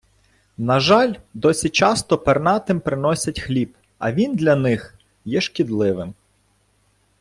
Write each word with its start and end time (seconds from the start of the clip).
На 0.57 0.79
жаль, 0.79 1.13
досі 1.33 1.69
часто 1.69 2.17
пернатим 2.17 2.79
приносять 2.79 3.39
хліб, 3.39 3.77
а 3.97 4.11
він 4.11 4.35
для 4.35 4.55
них 4.55 4.95
є 5.25 5.41
шкідливим. 5.41 6.13